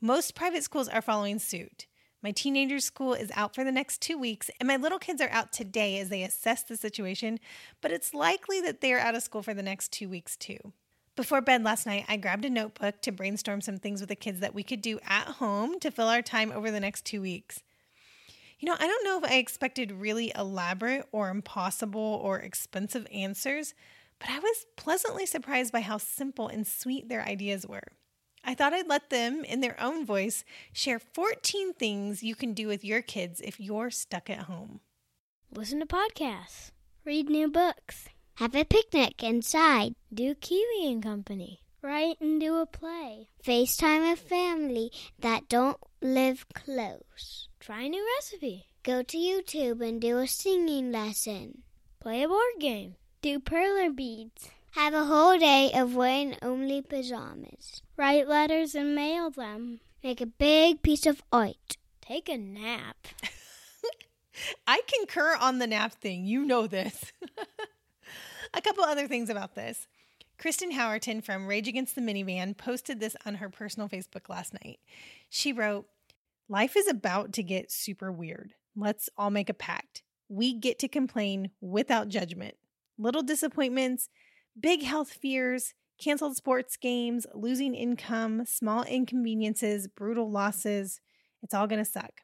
Most 0.00 0.36
private 0.36 0.62
schools 0.62 0.88
are 0.88 1.02
following 1.02 1.40
suit. 1.40 1.86
My 2.22 2.32
teenager's 2.32 2.84
school 2.84 3.14
is 3.14 3.30
out 3.34 3.54
for 3.54 3.64
the 3.64 3.72
next 3.72 4.02
two 4.02 4.18
weeks, 4.18 4.50
and 4.60 4.66
my 4.66 4.76
little 4.76 4.98
kids 4.98 5.22
are 5.22 5.30
out 5.30 5.52
today 5.52 5.98
as 5.98 6.10
they 6.10 6.22
assess 6.22 6.62
the 6.62 6.76
situation, 6.76 7.40
but 7.80 7.92
it's 7.92 8.12
likely 8.12 8.60
that 8.60 8.82
they 8.82 8.92
are 8.92 8.98
out 8.98 9.14
of 9.14 9.22
school 9.22 9.42
for 9.42 9.54
the 9.54 9.62
next 9.62 9.90
two 9.90 10.08
weeks 10.08 10.36
too. 10.36 10.58
Before 11.16 11.40
bed 11.40 11.64
last 11.64 11.86
night, 11.86 12.04
I 12.08 12.18
grabbed 12.18 12.44
a 12.44 12.50
notebook 12.50 13.00
to 13.02 13.12
brainstorm 13.12 13.62
some 13.62 13.78
things 13.78 14.00
with 14.00 14.10
the 14.10 14.16
kids 14.16 14.40
that 14.40 14.54
we 14.54 14.62
could 14.62 14.82
do 14.82 15.00
at 15.06 15.26
home 15.26 15.80
to 15.80 15.90
fill 15.90 16.08
our 16.08 16.22
time 16.22 16.52
over 16.52 16.70
the 16.70 16.80
next 16.80 17.04
two 17.04 17.22
weeks. 17.22 17.62
You 18.58 18.66
know, 18.66 18.76
I 18.78 18.86
don't 18.86 19.04
know 19.04 19.18
if 19.18 19.24
I 19.24 19.36
expected 19.36 19.90
really 19.90 20.30
elaborate 20.36 21.06
or 21.12 21.30
impossible 21.30 22.20
or 22.22 22.38
expensive 22.38 23.06
answers, 23.12 23.74
but 24.18 24.28
I 24.28 24.38
was 24.38 24.66
pleasantly 24.76 25.24
surprised 25.24 25.72
by 25.72 25.80
how 25.80 25.96
simple 25.96 26.48
and 26.48 26.66
sweet 26.66 27.08
their 27.08 27.22
ideas 27.22 27.66
were. 27.66 27.92
I 28.44 28.54
thought 28.54 28.72
I'd 28.72 28.88
let 28.88 29.10
them, 29.10 29.44
in 29.44 29.60
their 29.60 29.80
own 29.80 30.06
voice, 30.06 30.44
share 30.72 30.98
14 30.98 31.74
things 31.74 32.22
you 32.22 32.34
can 32.34 32.54
do 32.54 32.66
with 32.66 32.84
your 32.84 33.02
kids 33.02 33.40
if 33.42 33.60
you're 33.60 33.90
stuck 33.90 34.30
at 34.30 34.40
home. 34.40 34.80
Listen 35.54 35.80
to 35.80 35.86
podcasts, 35.86 36.70
read 37.04 37.28
new 37.28 37.48
books, 37.48 38.08
have 38.36 38.54
a 38.54 38.64
picnic 38.64 39.22
inside, 39.22 39.94
do 40.12 40.34
Kiwi 40.34 40.90
and 40.90 41.02
Company, 41.02 41.60
write 41.82 42.20
and 42.20 42.40
do 42.40 42.56
a 42.56 42.66
play, 42.66 43.28
FaceTime 43.44 44.12
a 44.12 44.16
family 44.16 44.90
that 45.18 45.48
don't 45.48 45.78
live 46.00 46.46
close, 46.54 47.48
try 47.58 47.82
a 47.82 47.88
new 47.88 48.06
recipe, 48.16 48.66
go 48.82 49.02
to 49.02 49.18
YouTube 49.18 49.86
and 49.86 50.00
do 50.00 50.18
a 50.18 50.26
singing 50.26 50.90
lesson, 50.90 51.62
play 52.00 52.22
a 52.22 52.28
board 52.28 52.54
game, 52.58 52.96
do 53.22 53.38
perler 53.38 53.94
beads. 53.94 54.50
Have 54.72 54.94
a 54.94 55.04
whole 55.04 55.36
day 55.36 55.72
of 55.74 55.96
wearing 55.96 56.36
only 56.42 56.80
pajamas. 56.80 57.82
Write 57.96 58.28
letters 58.28 58.76
and 58.76 58.94
mail 58.94 59.28
them. 59.30 59.80
Make 60.02 60.20
a 60.20 60.26
big 60.26 60.80
piece 60.82 61.06
of 61.06 61.22
art. 61.32 61.76
Take 62.00 62.28
a 62.28 62.38
nap. 62.38 63.08
I 64.68 64.82
concur 64.86 65.36
on 65.40 65.58
the 65.58 65.66
nap 65.66 65.94
thing. 65.94 66.24
You 66.24 66.44
know 66.44 66.68
this. 66.68 67.12
a 68.54 68.60
couple 68.60 68.84
other 68.84 69.08
things 69.08 69.28
about 69.28 69.56
this. 69.56 69.88
Kristen 70.38 70.72
Howerton 70.72 71.22
from 71.22 71.48
Rage 71.48 71.66
Against 71.66 71.96
the 71.96 72.00
Minivan 72.00 72.56
posted 72.56 73.00
this 73.00 73.16
on 73.26 73.34
her 73.34 73.50
personal 73.50 73.88
Facebook 73.88 74.28
last 74.28 74.54
night. 74.54 74.78
She 75.28 75.52
wrote, 75.52 75.86
Life 76.48 76.76
is 76.76 76.88
about 76.88 77.32
to 77.34 77.42
get 77.42 77.72
super 77.72 78.10
weird. 78.12 78.54
Let's 78.76 79.10
all 79.18 79.30
make 79.30 79.50
a 79.50 79.54
pact. 79.54 80.04
We 80.28 80.54
get 80.54 80.78
to 80.78 80.88
complain 80.88 81.50
without 81.60 82.08
judgment. 82.08 82.54
Little 82.98 83.22
disappointments, 83.22 84.08
big 84.58 84.82
health 84.82 85.10
fears, 85.10 85.74
canceled 86.02 86.36
sports 86.36 86.76
games, 86.76 87.26
losing 87.34 87.74
income, 87.74 88.46
small 88.46 88.82
inconveniences, 88.84 89.86
brutal 89.88 90.30
losses. 90.30 91.00
It's 91.42 91.54
all 91.54 91.66
going 91.66 91.84
to 91.84 91.90
suck. 91.90 92.22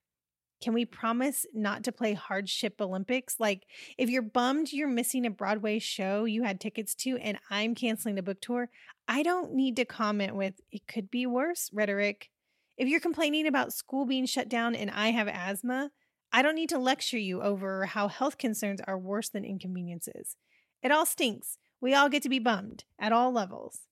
Can 0.62 0.72
we 0.72 0.86
promise 0.86 1.44
not 1.52 1.84
to 1.84 1.92
play 1.92 2.14
hardship 2.14 2.80
Olympics? 2.80 3.38
Like, 3.38 3.66
if 3.98 4.08
you're 4.08 4.22
bummed 4.22 4.72
you're 4.72 4.88
missing 4.88 5.26
a 5.26 5.30
Broadway 5.30 5.78
show 5.78 6.24
you 6.24 6.44
had 6.44 6.60
tickets 6.60 6.94
to 6.96 7.18
and 7.18 7.38
I'm 7.50 7.74
canceling 7.74 8.18
a 8.18 8.22
book 8.22 8.40
tour, 8.40 8.70
I 9.06 9.22
don't 9.22 9.52
need 9.52 9.76
to 9.76 9.84
comment 9.84 10.34
with, 10.34 10.54
it 10.72 10.86
could 10.88 11.10
be 11.10 11.26
worse 11.26 11.70
rhetoric. 11.72 12.30
If 12.78 12.88
you're 12.88 13.00
complaining 13.00 13.46
about 13.46 13.74
school 13.74 14.06
being 14.06 14.26
shut 14.26 14.48
down 14.48 14.74
and 14.74 14.90
I 14.90 15.10
have 15.10 15.28
asthma, 15.28 15.90
I 16.32 16.42
don't 16.42 16.54
need 16.54 16.70
to 16.70 16.78
lecture 16.78 17.18
you 17.18 17.42
over 17.42 17.86
how 17.86 18.08
health 18.08 18.38
concerns 18.38 18.80
are 18.86 18.98
worse 18.98 19.28
than 19.28 19.44
inconveniences. 19.44 20.36
It 20.82 20.90
all 20.90 21.06
stinks. 21.06 21.58
We 21.86 21.94
all 21.94 22.08
get 22.08 22.24
to 22.24 22.28
be 22.28 22.40
bummed 22.40 22.82
at 22.98 23.12
all 23.12 23.30
levels. 23.30 23.82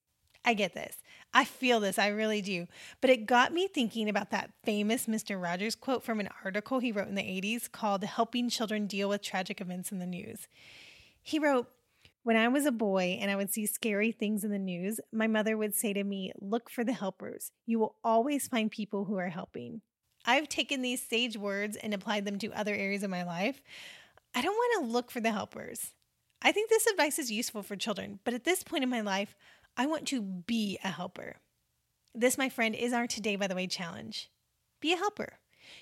I 0.43 0.53
get 0.53 0.73
this. 0.73 0.97
I 1.33 1.45
feel 1.45 1.79
this. 1.79 1.97
I 1.97 2.09
really 2.09 2.41
do. 2.41 2.67
But 2.99 3.09
it 3.09 3.25
got 3.25 3.53
me 3.53 3.69
thinking 3.69 4.09
about 4.09 4.31
that 4.31 4.51
famous 4.65 5.05
Mr. 5.05 5.41
Rogers 5.41 5.75
quote 5.75 6.03
from 6.03 6.19
an 6.19 6.27
article 6.43 6.79
he 6.79 6.91
wrote 6.91 7.07
in 7.07 7.15
the 7.15 7.21
80s 7.21 7.71
called 7.71 8.03
Helping 8.03 8.49
Children 8.49 8.87
Deal 8.87 9.07
with 9.07 9.21
Tragic 9.21 9.61
Events 9.61 9.93
in 9.93 9.99
the 9.99 10.05
News. 10.05 10.49
He 11.21 11.39
wrote, 11.39 11.69
When 12.23 12.35
I 12.35 12.49
was 12.49 12.65
a 12.65 12.71
boy 12.73 13.17
and 13.21 13.31
I 13.31 13.37
would 13.37 13.53
see 13.53 13.65
scary 13.65 14.11
things 14.11 14.43
in 14.43 14.51
the 14.51 14.59
news, 14.59 14.99
my 15.13 15.27
mother 15.27 15.55
would 15.55 15.73
say 15.73 15.93
to 15.93 16.03
me, 16.03 16.33
Look 16.41 16.69
for 16.69 16.83
the 16.83 16.91
helpers. 16.91 17.53
You 17.65 17.79
will 17.79 17.95
always 18.03 18.49
find 18.49 18.69
people 18.69 19.05
who 19.05 19.15
are 19.15 19.29
helping. 19.29 19.79
I've 20.25 20.49
taken 20.49 20.81
these 20.81 21.01
sage 21.01 21.37
words 21.37 21.77
and 21.77 21.93
applied 21.93 22.25
them 22.25 22.39
to 22.39 22.51
other 22.51 22.75
areas 22.75 23.03
of 23.03 23.09
my 23.09 23.23
life. 23.23 23.61
I 24.35 24.41
don't 24.41 24.53
want 24.53 24.85
to 24.85 24.91
look 24.91 25.11
for 25.11 25.21
the 25.21 25.31
helpers. 25.31 25.93
I 26.45 26.51
think 26.51 26.69
this 26.69 26.85
advice 26.85 27.17
is 27.17 27.31
useful 27.31 27.63
for 27.63 27.75
children, 27.75 28.19
but 28.23 28.35
at 28.35 28.43
this 28.43 28.61
point 28.61 28.83
in 28.83 28.89
my 28.89 29.01
life, 29.01 29.35
I 29.75 29.87
want 29.87 30.05
to 30.09 30.21
be 30.21 30.77
a 30.83 30.89
helper. 30.89 31.37
This, 32.13 32.37
my 32.37 32.49
friend, 32.49 32.75
is 32.75 32.93
our 32.93 33.07
Today 33.07 33.35
by 33.35 33.47
the 33.47 33.55
Way 33.55 33.65
challenge. 33.65 34.29
Be 34.79 34.93
a 34.93 34.97
helper. 34.97 35.39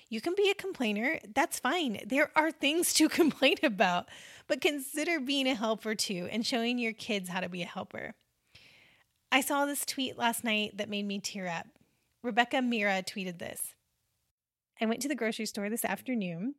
You 0.08 0.22
can 0.22 0.32
be 0.34 0.48
a 0.48 0.54
complainer. 0.54 1.18
That's 1.34 1.58
fine. 1.60 2.00
There 2.06 2.30
are 2.34 2.50
things 2.50 2.94
to 2.94 3.08
complain 3.10 3.56
about, 3.62 4.08
but 4.48 4.62
consider 4.62 5.20
being 5.20 5.46
a 5.46 5.54
helper 5.54 5.94
too 5.94 6.28
and 6.32 6.46
showing 6.46 6.78
your 6.78 6.94
kids 6.94 7.28
how 7.28 7.40
to 7.40 7.50
be 7.50 7.60
a 7.60 7.66
helper. 7.66 8.14
I 9.30 9.42
saw 9.42 9.66
this 9.66 9.84
tweet 9.84 10.16
last 10.16 10.44
night 10.44 10.78
that 10.78 10.88
made 10.88 11.06
me 11.06 11.18
tear 11.18 11.46
up. 11.46 11.66
Rebecca 12.22 12.62
Mira 12.62 13.02
tweeted 13.02 13.38
this 13.38 13.74
I 14.80 14.86
went 14.86 15.02
to 15.02 15.08
the 15.08 15.14
grocery 15.14 15.44
store 15.44 15.68
this 15.68 15.84
afternoon 15.84 16.54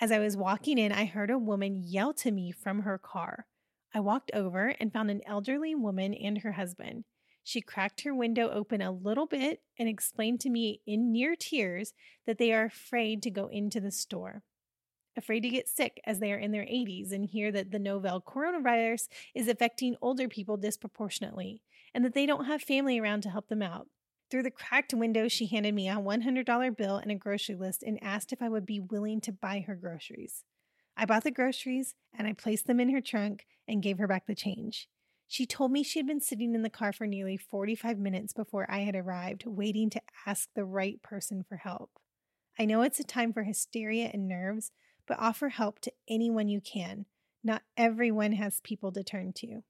as 0.00 0.10
I 0.10 0.18
was 0.18 0.36
walking 0.36 0.78
in, 0.78 0.92
I 0.92 1.04
heard 1.04 1.30
a 1.30 1.38
woman 1.38 1.82
yell 1.84 2.12
to 2.14 2.30
me 2.30 2.50
from 2.50 2.80
her 2.80 2.98
car. 2.98 3.46
I 3.94 4.00
walked 4.00 4.30
over 4.34 4.74
and 4.80 4.92
found 4.92 5.10
an 5.10 5.20
elderly 5.26 5.74
woman 5.74 6.14
and 6.14 6.38
her 6.38 6.52
husband. 6.52 7.04
She 7.44 7.60
cracked 7.60 8.02
her 8.02 8.14
window 8.14 8.50
open 8.50 8.80
a 8.80 8.92
little 8.92 9.26
bit 9.26 9.62
and 9.78 9.88
explained 9.88 10.40
to 10.40 10.50
me 10.50 10.80
in 10.86 11.12
near 11.12 11.34
tears 11.36 11.92
that 12.26 12.38
they 12.38 12.52
are 12.52 12.64
afraid 12.64 13.22
to 13.22 13.30
go 13.30 13.48
into 13.48 13.80
the 13.80 13.90
store. 13.90 14.42
Afraid 15.16 15.40
to 15.40 15.50
get 15.50 15.68
sick 15.68 16.00
as 16.06 16.20
they 16.20 16.32
are 16.32 16.38
in 16.38 16.52
their 16.52 16.62
80s 16.62 17.12
and 17.12 17.26
hear 17.26 17.52
that 17.52 17.70
the 17.70 17.78
novel 17.78 18.22
coronavirus 18.26 19.08
is 19.34 19.48
affecting 19.48 19.96
older 20.00 20.28
people 20.28 20.56
disproportionately 20.56 21.60
and 21.94 22.04
that 22.04 22.14
they 22.14 22.24
don't 22.24 22.46
have 22.46 22.62
family 22.62 22.98
around 22.98 23.22
to 23.24 23.30
help 23.30 23.48
them 23.48 23.60
out. 23.60 23.88
Through 24.32 24.44
the 24.44 24.50
cracked 24.50 24.94
window, 24.94 25.28
she 25.28 25.44
handed 25.44 25.74
me 25.74 25.90
a 25.90 25.96
$100 25.96 26.74
bill 26.74 26.96
and 26.96 27.10
a 27.10 27.14
grocery 27.14 27.54
list 27.54 27.82
and 27.82 28.02
asked 28.02 28.32
if 28.32 28.40
I 28.40 28.48
would 28.48 28.64
be 28.64 28.80
willing 28.80 29.20
to 29.20 29.30
buy 29.30 29.62
her 29.66 29.74
groceries. 29.74 30.44
I 30.96 31.04
bought 31.04 31.24
the 31.24 31.30
groceries 31.30 31.94
and 32.16 32.26
I 32.26 32.32
placed 32.32 32.66
them 32.66 32.80
in 32.80 32.88
her 32.94 33.02
trunk 33.02 33.44
and 33.68 33.82
gave 33.82 33.98
her 33.98 34.08
back 34.08 34.26
the 34.26 34.34
change. 34.34 34.88
She 35.28 35.44
told 35.44 35.70
me 35.70 35.82
she 35.82 35.98
had 35.98 36.06
been 36.06 36.18
sitting 36.18 36.54
in 36.54 36.62
the 36.62 36.70
car 36.70 36.94
for 36.94 37.06
nearly 37.06 37.36
45 37.36 37.98
minutes 37.98 38.32
before 38.32 38.64
I 38.70 38.84
had 38.84 38.96
arrived, 38.96 39.44
waiting 39.44 39.90
to 39.90 40.02
ask 40.24 40.48
the 40.54 40.64
right 40.64 41.02
person 41.02 41.44
for 41.46 41.56
help. 41.56 41.90
I 42.58 42.64
know 42.64 42.80
it's 42.80 43.00
a 43.00 43.04
time 43.04 43.34
for 43.34 43.42
hysteria 43.42 44.08
and 44.14 44.26
nerves, 44.26 44.72
but 45.06 45.18
offer 45.20 45.50
help 45.50 45.78
to 45.80 45.92
anyone 46.08 46.48
you 46.48 46.62
can. 46.62 47.04
Not 47.44 47.64
everyone 47.76 48.32
has 48.32 48.62
people 48.64 48.92
to 48.92 49.04
turn 49.04 49.34
to. 49.34 49.62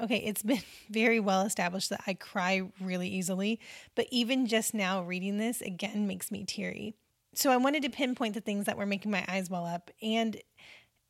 Okay, 0.00 0.16
it's 0.18 0.42
been 0.42 0.62
very 0.90 1.20
well 1.20 1.42
established 1.42 1.90
that 1.90 2.02
I 2.06 2.14
cry 2.14 2.62
really 2.80 3.08
easily, 3.08 3.60
but 3.94 4.06
even 4.10 4.46
just 4.46 4.74
now 4.74 5.02
reading 5.02 5.38
this 5.38 5.60
again 5.60 6.06
makes 6.06 6.30
me 6.30 6.44
teary. 6.44 6.94
So 7.34 7.50
I 7.50 7.56
wanted 7.56 7.82
to 7.82 7.90
pinpoint 7.90 8.34
the 8.34 8.40
things 8.40 8.66
that 8.66 8.76
were 8.76 8.86
making 8.86 9.10
my 9.10 9.24
eyes 9.28 9.50
well 9.50 9.66
up, 9.66 9.90
and 10.02 10.36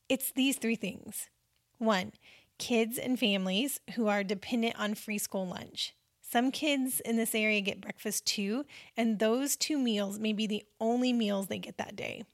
it's 0.08 0.32
these 0.32 0.56
three 0.56 0.76
things. 0.76 1.28
One, 1.78 2.12
kids 2.58 2.98
and 2.98 3.18
families 3.18 3.80
who 3.94 4.06
are 4.06 4.24
dependent 4.24 4.78
on 4.78 4.94
free 4.94 5.18
school 5.18 5.46
lunch. 5.46 5.94
Some 6.22 6.50
kids 6.50 7.00
in 7.00 7.16
this 7.16 7.34
area 7.34 7.60
get 7.60 7.80
breakfast 7.80 8.26
too, 8.26 8.64
and 8.96 9.18
those 9.18 9.56
two 9.56 9.78
meals 9.78 10.18
may 10.18 10.32
be 10.32 10.46
the 10.46 10.64
only 10.80 11.12
meals 11.12 11.46
they 11.46 11.58
get 11.58 11.78
that 11.78 11.94
day. 11.94 12.24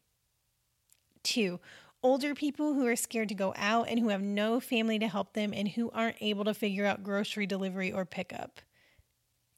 Two, 1.22 1.60
older 2.02 2.34
people 2.34 2.74
who 2.74 2.86
are 2.86 2.96
scared 2.96 3.28
to 3.28 3.34
go 3.34 3.52
out 3.56 3.88
and 3.88 3.98
who 3.98 4.08
have 4.08 4.22
no 4.22 4.60
family 4.60 4.98
to 4.98 5.08
help 5.08 5.34
them 5.34 5.52
and 5.54 5.68
who 5.68 5.90
aren't 5.90 6.16
able 6.20 6.44
to 6.44 6.54
figure 6.54 6.86
out 6.86 7.02
grocery 7.02 7.46
delivery 7.46 7.92
or 7.92 8.04
pickup. 8.04 8.60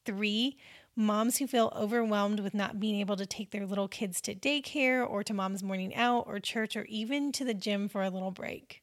Three, 0.04 0.56
moms 0.96 1.38
who 1.38 1.46
feel 1.46 1.72
overwhelmed 1.76 2.40
with 2.40 2.54
not 2.54 2.80
being 2.80 3.00
able 3.00 3.16
to 3.16 3.26
take 3.26 3.50
their 3.50 3.66
little 3.66 3.88
kids 3.88 4.20
to 4.22 4.34
daycare 4.34 5.08
or 5.08 5.22
to 5.22 5.32
mom's 5.32 5.62
morning 5.62 5.94
out 5.94 6.25
or 6.26 6.40
church 6.40 6.76
or 6.76 6.84
even 6.87 7.32
to 7.32 7.44
the 7.44 7.54
gym 7.54 7.88
for 7.88 8.02
a 8.02 8.11
little 8.11 8.32
break. 8.32 8.82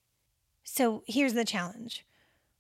So 0.63 1.03
here's 1.07 1.33
the 1.33 1.45
challenge 1.45 2.05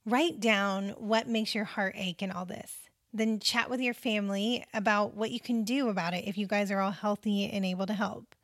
write 0.05 0.39
down 0.39 0.89
what 0.97 1.27
makes 1.27 1.53
your 1.53 1.65
heart 1.65 1.93
ache 1.97 2.21
in 2.21 2.31
all 2.31 2.45
this. 2.45 2.89
Then 3.13 3.39
chat 3.39 3.69
with 3.69 3.81
your 3.81 3.93
family 3.93 4.65
about 4.73 5.15
what 5.15 5.31
you 5.31 5.39
can 5.39 5.63
do 5.63 5.89
about 5.89 6.13
it 6.13 6.27
if 6.27 6.37
you 6.37 6.47
guys 6.47 6.71
are 6.71 6.79
all 6.79 6.91
healthy 6.91 7.49
and 7.49 7.65
able 7.65 7.85
to 7.85 7.93
help. 7.93 8.35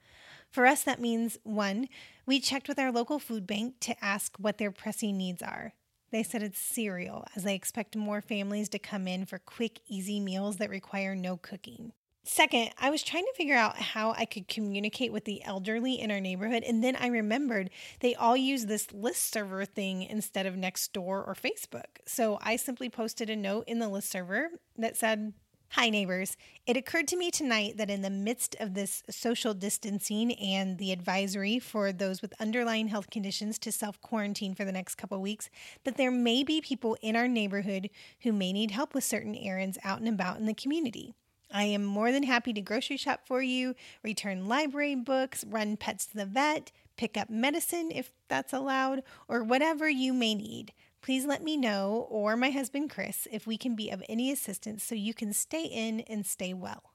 For 0.49 0.65
us, 0.65 0.83
that 0.83 1.01
means 1.01 1.37
one, 1.43 1.87
we 2.25 2.39
checked 2.39 2.67
with 2.67 2.79
our 2.79 2.91
local 2.91 3.19
food 3.19 3.45
bank 3.45 3.75
to 3.81 4.03
ask 4.03 4.35
what 4.37 4.57
their 4.57 4.71
pressing 4.71 5.17
needs 5.17 5.41
are. 5.41 5.73
They 6.11 6.23
said 6.23 6.43
it's 6.43 6.59
cereal, 6.59 7.25
as 7.35 7.43
they 7.43 7.55
expect 7.55 7.95
more 7.95 8.21
families 8.21 8.69
to 8.69 8.79
come 8.79 9.07
in 9.07 9.25
for 9.25 9.39
quick, 9.39 9.81
easy 9.87 10.19
meals 10.19 10.57
that 10.57 10.69
require 10.69 11.15
no 11.15 11.37
cooking. 11.37 11.91
Second, 12.27 12.71
I 12.79 12.89
was 12.89 13.03
trying 13.03 13.25
to 13.25 13.33
figure 13.35 13.55
out 13.55 13.77
how 13.77 14.13
I 14.17 14.25
could 14.25 14.47
communicate 14.47 15.13
with 15.13 15.25
the 15.25 15.43
elderly 15.43 15.99
in 15.99 16.09
our 16.09 16.19
neighborhood, 16.19 16.63
and 16.63 16.83
then 16.83 16.95
I 16.95 17.07
remembered 17.07 17.69
they 17.99 18.15
all 18.15 18.35
use 18.35 18.65
this 18.65 18.91
list 18.91 19.31
server 19.31 19.63
thing 19.63 20.01
instead 20.01 20.47
of 20.47 20.55
Nextdoor 20.55 21.05
or 21.05 21.35
Facebook. 21.35 21.99
So 22.07 22.39
I 22.41 22.55
simply 22.55 22.89
posted 22.89 23.29
a 23.29 23.35
note 23.35 23.65
in 23.67 23.77
the 23.77 23.89
list 23.89 24.09
server 24.09 24.49
that 24.77 24.97
said, 24.97 25.33
Hi, 25.75 25.89
neighbors. 25.89 26.37
It 26.65 26.77
occurred 26.77 27.09
to 27.09 27.17
me 27.17 27.29
tonight 27.29 27.75
that 27.75 27.89
in 27.89 28.01
the 28.01 28.09
midst 28.09 28.55
of 28.61 28.75
this 28.75 29.03
social 29.09 29.53
distancing 29.53 30.31
and 30.35 30.77
the 30.77 30.93
advisory 30.93 31.59
for 31.59 31.91
those 31.91 32.21
with 32.21 32.33
underlying 32.39 32.87
health 32.87 33.09
conditions 33.09 33.59
to 33.59 33.73
self 33.73 33.99
quarantine 33.99 34.55
for 34.55 34.63
the 34.63 34.71
next 34.71 34.95
couple 34.95 35.21
weeks, 35.21 35.49
that 35.83 35.97
there 35.97 36.11
may 36.11 36.45
be 36.45 36.61
people 36.61 36.95
in 37.01 37.17
our 37.17 37.27
neighborhood 37.27 37.89
who 38.21 38.31
may 38.31 38.53
need 38.53 38.71
help 38.71 38.93
with 38.93 39.03
certain 39.03 39.35
errands 39.35 39.77
out 39.83 39.99
and 39.99 40.07
about 40.07 40.37
in 40.37 40.45
the 40.45 40.53
community. 40.53 41.13
I 41.51 41.65
am 41.65 41.83
more 41.83 42.13
than 42.13 42.23
happy 42.23 42.53
to 42.53 42.61
grocery 42.61 42.95
shop 42.95 43.27
for 43.27 43.41
you, 43.41 43.75
return 44.01 44.47
library 44.47 44.95
books, 44.95 45.43
run 45.45 45.75
pets 45.75 46.05
to 46.05 46.15
the 46.15 46.25
vet, 46.25 46.71
pick 46.95 47.17
up 47.17 47.29
medicine 47.29 47.91
if 47.93 48.11
that's 48.29 48.53
allowed, 48.53 49.03
or 49.27 49.43
whatever 49.43 49.89
you 49.89 50.13
may 50.13 50.35
need. 50.35 50.71
Please 51.05 51.27
let 51.27 51.43
me 51.43 51.55
know 51.55 52.07
or 52.09 52.35
my 52.35 52.49
husband 52.49 52.89
Chris 52.89 53.27
if 53.31 53.45
we 53.45 53.59
can 53.59 53.75
be 53.75 53.91
of 53.91 54.01
any 54.09 54.31
assistance 54.31 54.83
so 54.83 54.95
you 54.95 55.13
can 55.13 55.33
stay 55.33 55.65
in 55.65 55.99
and 55.99 56.25
stay 56.25 56.51
well. 56.51 56.93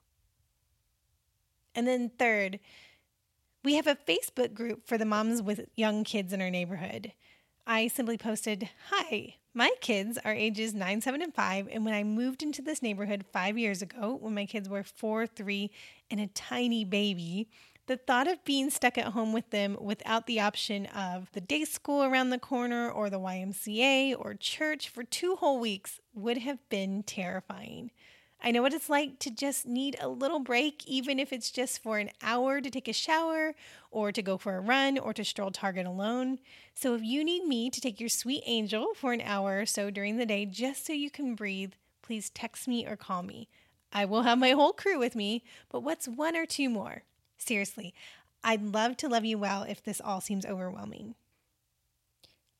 And 1.73 1.87
then, 1.87 2.11
third, 2.19 2.59
we 3.63 3.75
have 3.75 3.87
a 3.87 3.95
Facebook 3.95 4.53
group 4.53 4.85
for 4.85 4.97
the 4.97 5.05
moms 5.05 5.41
with 5.41 5.61
young 5.77 6.03
kids 6.03 6.33
in 6.33 6.41
our 6.41 6.49
neighborhood. 6.49 7.13
I 7.65 7.87
simply 7.87 8.17
posted, 8.17 8.67
Hi, 8.89 9.35
my 9.53 9.71
kids 9.79 10.19
are 10.25 10.33
ages 10.33 10.73
9, 10.73 10.99
7, 10.99 11.21
and 11.21 11.33
5. 11.33 11.69
And 11.71 11.85
when 11.85 11.93
I 11.93 12.03
moved 12.03 12.43
into 12.43 12.61
this 12.61 12.81
neighborhood 12.81 13.23
five 13.31 13.57
years 13.57 13.81
ago, 13.81 14.17
when 14.19 14.35
my 14.35 14.45
kids 14.45 14.67
were 14.67 14.83
4, 14.83 15.25
3, 15.25 15.71
and 16.09 16.19
a 16.19 16.27
tiny 16.27 16.83
baby, 16.83 17.47
the 17.87 17.97
thought 17.97 18.27
of 18.27 18.43
being 18.45 18.69
stuck 18.69 18.97
at 18.97 19.13
home 19.13 19.33
with 19.33 19.49
them 19.49 19.77
without 19.79 20.27
the 20.27 20.39
option 20.39 20.85
of 20.87 21.31
the 21.33 21.41
day 21.41 21.65
school 21.65 22.03
around 22.03 22.29
the 22.29 22.39
corner 22.39 22.89
or 22.89 23.09
the 23.09 23.19
YMCA 23.19 24.15
or 24.17 24.33
church 24.35 24.89
for 24.89 25.03
two 25.03 25.35
whole 25.35 25.59
weeks 25.59 25.99
would 26.13 26.37
have 26.37 26.59
been 26.69 27.03
terrifying. 27.03 27.91
I 28.43 28.49
know 28.49 28.63
what 28.63 28.73
it's 28.73 28.89
like 28.89 29.19
to 29.19 29.29
just 29.29 29.67
need 29.67 29.97
a 29.99 30.07
little 30.07 30.39
break, 30.39 30.83
even 30.87 31.19
if 31.19 31.31
it's 31.31 31.51
just 31.51 31.83
for 31.83 31.99
an 31.99 32.09
hour 32.23 32.59
to 32.59 32.71
take 32.71 32.87
a 32.87 32.93
shower 32.93 33.53
or 33.91 34.11
to 34.11 34.21
go 34.23 34.37
for 34.37 34.55
a 34.55 34.61
run 34.61 34.97
or 34.97 35.13
to 35.13 35.23
stroll 35.23 35.51
Target 35.51 35.85
alone. 35.85 36.39
So 36.73 36.95
if 36.95 37.03
you 37.03 37.23
need 37.23 37.45
me 37.45 37.69
to 37.69 37.79
take 37.79 37.99
your 37.99 38.09
sweet 38.09 38.43
angel 38.47 38.93
for 38.95 39.13
an 39.13 39.21
hour 39.21 39.59
or 39.59 39.65
so 39.67 39.91
during 39.91 40.17
the 40.17 40.25
day 40.25 40.47
just 40.47 40.87
so 40.87 40.93
you 40.93 41.11
can 41.11 41.35
breathe, 41.35 41.73
please 42.01 42.31
text 42.31 42.67
me 42.67 42.87
or 42.87 42.95
call 42.95 43.21
me. 43.21 43.47
I 43.93 44.05
will 44.05 44.23
have 44.23 44.39
my 44.39 44.51
whole 44.51 44.73
crew 44.73 44.97
with 44.97 45.15
me, 45.15 45.43
but 45.69 45.83
what's 45.83 46.07
one 46.07 46.35
or 46.35 46.45
two 46.47 46.69
more? 46.69 47.03
Seriously, 47.41 47.95
I'd 48.43 48.61
love 48.61 48.97
to 48.97 49.09
love 49.09 49.25
you 49.25 49.39
well 49.39 49.63
if 49.63 49.81
this 49.81 49.99
all 49.99 50.21
seems 50.21 50.45
overwhelming. 50.45 51.15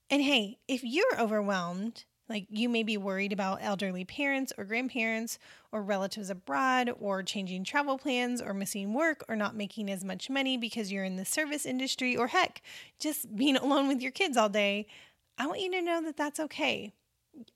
And 0.10 0.24
hey, 0.24 0.58
if 0.68 0.84
you're 0.84 1.20
overwhelmed, 1.20 2.06
like 2.28 2.48
you 2.50 2.68
may 2.68 2.82
be 2.82 2.98
worried 2.98 3.32
about 3.32 3.60
elderly 3.62 4.04
parents 4.06 4.52
or 4.58 4.66
grandparents 4.66 5.38
or 5.72 5.84
relatives 5.84 6.32
abroad 6.32 6.92
or 7.00 7.22
changing 7.22 7.64
travel 7.64 8.00
plans 8.00 8.42
or 8.42 8.56
missing 8.56 8.94
work 8.94 9.24
or 9.30 9.36
not 9.36 9.56
making 9.56 9.90
as 9.90 10.04
much 10.04 10.32
money 10.32 10.58
because 10.58 10.92
you're 10.92 11.04
in 11.04 11.16
the 11.16 11.26
service 11.26 11.66
industry 11.66 12.18
or 12.18 12.28
heck, 12.28 12.64
just 12.98 13.36
being 13.36 13.56
alone 13.58 13.88
with 13.88 14.02
your 14.02 14.12
kids 14.12 14.36
all 14.36 14.50
day, 14.50 14.88
I 15.38 15.46
want 15.46 15.62
you 15.62 15.70
to 15.72 15.82
know 15.82 16.02
that 16.02 16.18
that's 16.18 16.40
okay. 16.40 16.92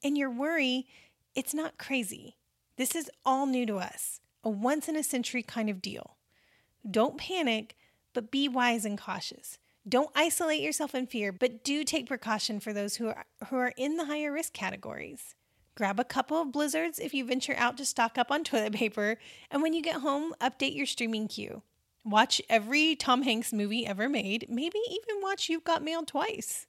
And 0.04 0.16
your 0.16 0.30
worry, 0.30 0.86
it's 1.34 1.54
not 1.54 1.76
crazy. 1.76 2.36
This 2.76 2.94
is 2.94 3.10
all 3.24 3.46
new 3.46 3.66
to 3.66 3.78
us, 3.78 4.20
a 4.44 4.48
once 4.48 4.88
in 4.88 4.94
a 4.94 5.02
century 5.02 5.42
kind 5.42 5.68
of 5.68 5.82
deal. 5.82 6.15
Don't 6.88 7.18
panic, 7.18 7.76
but 8.12 8.30
be 8.30 8.48
wise 8.48 8.84
and 8.84 8.98
cautious. 8.98 9.58
Don't 9.88 10.10
isolate 10.14 10.62
yourself 10.62 10.94
in 10.94 11.06
fear, 11.06 11.32
but 11.32 11.62
do 11.62 11.84
take 11.84 12.06
precaution 12.06 12.60
for 12.60 12.72
those 12.72 12.96
who 12.96 13.08
are, 13.08 13.24
who 13.48 13.56
are 13.56 13.72
in 13.76 13.96
the 13.96 14.06
higher 14.06 14.32
risk 14.32 14.52
categories. 14.52 15.34
Grab 15.76 16.00
a 16.00 16.04
couple 16.04 16.40
of 16.40 16.50
blizzards 16.50 16.98
if 16.98 17.12
you 17.12 17.24
venture 17.24 17.54
out 17.56 17.76
to 17.76 17.84
stock 17.84 18.18
up 18.18 18.30
on 18.30 18.42
toilet 18.44 18.72
paper, 18.72 19.18
and 19.50 19.62
when 19.62 19.74
you 19.74 19.82
get 19.82 19.96
home, 19.96 20.34
update 20.40 20.74
your 20.74 20.86
streaming 20.86 21.28
queue. 21.28 21.62
Watch 22.04 22.40
every 22.48 22.96
Tom 22.96 23.22
Hanks 23.22 23.52
movie 23.52 23.86
ever 23.86 24.08
made, 24.08 24.46
maybe 24.48 24.78
even 24.88 25.22
watch 25.22 25.48
You've 25.48 25.64
Got 25.64 25.84
Mail 25.84 26.04
twice. 26.04 26.66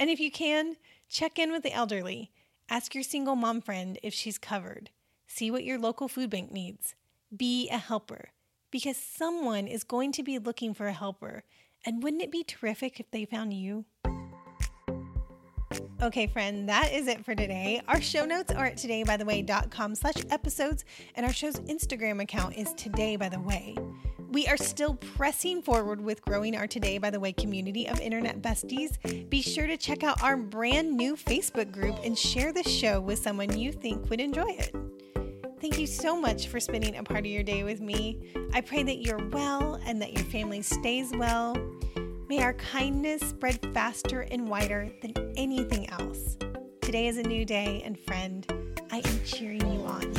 And 0.00 0.10
if 0.10 0.20
you 0.20 0.30
can, 0.30 0.76
check 1.08 1.38
in 1.38 1.52
with 1.52 1.62
the 1.62 1.72
elderly. 1.72 2.30
Ask 2.68 2.94
your 2.94 3.04
single 3.04 3.36
mom 3.36 3.60
friend 3.60 3.98
if 4.02 4.14
she's 4.14 4.38
covered. 4.38 4.90
See 5.26 5.50
what 5.50 5.64
your 5.64 5.78
local 5.78 6.08
food 6.08 6.30
bank 6.30 6.50
needs. 6.50 6.94
Be 7.34 7.68
a 7.70 7.78
helper 7.78 8.30
because 8.72 8.96
someone 8.96 9.68
is 9.68 9.84
going 9.84 10.10
to 10.10 10.24
be 10.24 10.40
looking 10.40 10.74
for 10.74 10.88
a 10.88 10.92
helper. 10.92 11.44
And 11.86 12.02
wouldn't 12.02 12.22
it 12.22 12.32
be 12.32 12.42
terrific 12.42 12.98
if 12.98 13.08
they 13.12 13.24
found 13.24 13.54
you? 13.54 13.84
Okay, 16.02 16.26
friend, 16.26 16.68
that 16.68 16.92
is 16.92 17.06
it 17.06 17.24
for 17.24 17.36
today. 17.36 17.80
Our 17.86 18.00
show 18.00 18.24
notes 18.24 18.52
are 18.52 18.66
at 18.66 18.76
todaybytheway.com 18.76 19.94
slash 19.94 20.16
episodes, 20.30 20.84
and 21.14 21.24
our 21.24 21.32
show's 21.32 21.60
Instagram 21.60 22.20
account 22.20 22.56
is 22.56 22.74
Today 22.74 23.14
By 23.14 23.28
The 23.28 23.38
Way. 23.38 23.76
We 24.32 24.48
are 24.48 24.56
still 24.56 24.94
pressing 24.94 25.62
forward 25.62 26.00
with 26.00 26.22
growing 26.22 26.56
our 26.56 26.66
Today 26.66 26.98
By 26.98 27.10
The 27.10 27.20
Way 27.20 27.32
community 27.32 27.86
of 27.86 28.00
internet 28.00 28.42
besties. 28.42 28.98
Be 29.30 29.42
sure 29.42 29.68
to 29.68 29.76
check 29.76 30.02
out 30.02 30.22
our 30.22 30.36
brand 30.36 30.90
new 30.90 31.14
Facebook 31.14 31.70
group 31.70 31.96
and 32.02 32.18
share 32.18 32.52
the 32.52 32.64
show 32.64 33.00
with 33.00 33.20
someone 33.20 33.56
you 33.56 33.70
think 33.70 34.10
would 34.10 34.20
enjoy 34.20 34.48
it. 34.48 34.74
Thank 35.62 35.78
you 35.78 35.86
so 35.86 36.20
much 36.20 36.48
for 36.48 36.58
spending 36.58 36.96
a 36.96 37.04
part 37.04 37.20
of 37.20 37.26
your 37.26 37.44
day 37.44 37.62
with 37.62 37.80
me. 37.80 38.34
I 38.52 38.60
pray 38.60 38.82
that 38.82 38.98
you're 38.98 39.24
well 39.28 39.80
and 39.86 40.02
that 40.02 40.12
your 40.12 40.24
family 40.24 40.60
stays 40.60 41.12
well. 41.14 41.56
May 42.28 42.42
our 42.42 42.54
kindness 42.54 43.22
spread 43.22 43.60
faster 43.72 44.22
and 44.22 44.48
wider 44.48 44.90
than 45.02 45.12
anything 45.36 45.88
else. 45.90 46.36
Today 46.80 47.06
is 47.06 47.16
a 47.16 47.22
new 47.22 47.44
day, 47.44 47.80
and 47.84 47.96
friend, 47.96 48.44
I 48.90 49.02
am 49.04 49.24
cheering 49.24 49.60
you 49.60 49.82
on. 49.82 50.12